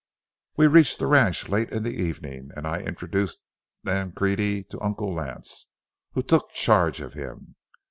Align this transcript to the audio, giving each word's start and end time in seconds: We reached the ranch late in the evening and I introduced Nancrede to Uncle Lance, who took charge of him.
We 0.57 0.65
reached 0.65 0.97
the 0.97 1.05
ranch 1.05 1.47
late 1.47 1.69
in 1.69 1.83
the 1.83 1.93
evening 1.93 2.49
and 2.55 2.65
I 2.65 2.79
introduced 2.79 3.37
Nancrede 3.85 4.67
to 4.71 4.81
Uncle 4.81 5.13
Lance, 5.13 5.67
who 6.13 6.23
took 6.23 6.51
charge 6.53 7.01
of 7.01 7.13
him. 7.13 7.55